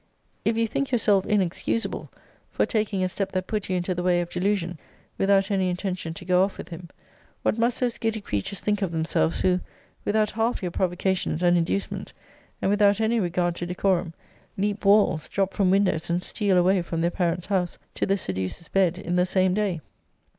If 0.43 0.57
you 0.57 0.65
think 0.65 0.91
yourself 0.91 1.27
inexcusable 1.27 2.09
for 2.49 2.65
taking 2.65 3.03
a 3.03 3.07
step 3.07 3.31
that 3.33 3.45
put 3.45 3.69
you 3.69 3.77
into 3.77 3.93
the 3.93 4.01
way 4.01 4.19
of 4.19 4.31
delusion, 4.31 4.79
without 5.15 5.51
any 5.51 5.69
intention 5.69 6.15
to 6.15 6.25
go 6.25 6.43
off 6.43 6.57
with 6.57 6.69
him, 6.69 6.89
what 7.43 7.59
must 7.59 7.79
those 7.79 7.99
giddy 7.99 8.19
creatures 8.19 8.61
think 8.61 8.81
of 8.81 8.91
themselves, 8.91 9.41
who, 9.41 9.59
without 10.03 10.31
half 10.31 10.63
your 10.63 10.71
provocations 10.71 11.43
and 11.43 11.55
inducements, 11.55 12.13
and 12.63 12.71
without 12.71 12.99
any 12.99 13.19
regard 13.19 13.55
to 13.57 13.67
decorum, 13.67 14.15
leap 14.57 14.85
walls, 14.85 15.29
drop 15.29 15.53
from 15.53 15.69
windows, 15.69 16.09
and 16.09 16.23
steal 16.23 16.57
away 16.57 16.81
from 16.81 17.01
their 17.01 17.11
parents' 17.11 17.45
house, 17.45 17.77
to 17.93 18.07
the 18.07 18.17
seducer's 18.17 18.69
bed, 18.69 18.97
in 18.97 19.17
the 19.17 19.25
same 19.27 19.53
day? 19.53 19.81